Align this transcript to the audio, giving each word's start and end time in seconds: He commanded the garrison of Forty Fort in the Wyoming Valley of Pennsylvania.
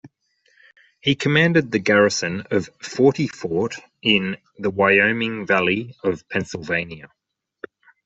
He 0.99 1.13
commanded 1.13 1.69
the 1.71 1.77
garrison 1.77 2.41
of 2.49 2.71
Forty 2.81 3.27
Fort 3.27 3.75
in 4.01 4.37
the 4.57 4.71
Wyoming 4.71 5.45
Valley 5.45 5.95
of 6.03 6.27
Pennsylvania. 6.27 7.11